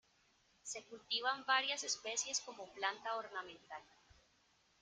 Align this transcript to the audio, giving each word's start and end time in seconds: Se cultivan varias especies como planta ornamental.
Se 0.63 0.83
cultivan 0.85 1.45
varias 1.45 1.83
especies 1.83 2.39
como 2.39 2.65
planta 2.73 3.17
ornamental. 3.17 3.83